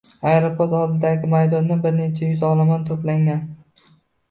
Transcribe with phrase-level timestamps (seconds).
[0.27, 3.47] Aeroport oldidagi maydonda bir necha yuz olomon to‘plangan